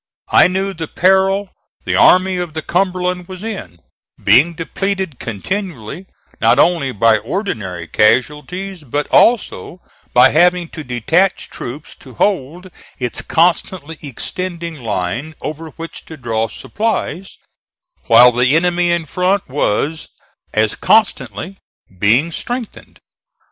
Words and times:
I 0.31 0.47
knew 0.47 0.73
the 0.73 0.87
peril 0.87 1.49
the 1.85 1.95
Army 1.95 2.37
of 2.37 2.55
the 2.55 2.63
Cumberland 2.63 3.27
was 3.27 3.43
in, 3.43 3.77
being 4.23 4.55
depleted 4.55 5.19
continually, 5.19 6.07
not 6.41 6.57
only 6.57 6.91
by 6.91 7.19
ordinary 7.19 7.85
casualties, 7.87 8.81
but 8.83 9.05
also 9.09 9.79
by 10.11 10.29
having 10.31 10.69
to 10.69 10.83
detach 10.83 11.51
troops 11.51 11.93
to 11.97 12.15
hold 12.15 12.71
its 12.97 13.21
constantly 13.21 13.99
extending 14.01 14.77
line 14.81 15.35
over 15.39 15.69
which 15.75 16.03
to 16.05 16.17
draw 16.17 16.47
supplies, 16.47 17.37
while 18.07 18.31
the 18.31 18.55
enemy 18.55 18.89
in 18.89 19.05
front 19.05 19.47
was 19.47 20.09
as 20.51 20.73
constantly 20.75 21.57
being 21.99 22.31
strengthened. 22.31 22.99